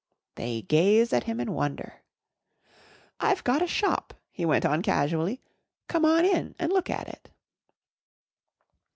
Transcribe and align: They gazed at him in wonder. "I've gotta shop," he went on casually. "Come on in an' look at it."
They 0.33 0.63
gazed 0.63 1.13
at 1.13 1.25
him 1.25 1.39
in 1.39 1.51
wonder. 1.53 2.01
"I've 3.19 3.43
gotta 3.43 3.67
shop," 3.67 4.15
he 4.31 4.45
went 4.45 4.65
on 4.65 4.81
casually. 4.81 5.43
"Come 5.87 6.05
on 6.05 6.25
in 6.25 6.55
an' 6.57 6.71
look 6.71 6.89
at 6.89 7.07
it." 7.07 7.29